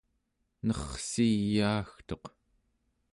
nerrsiyaagtuq 0.67 2.25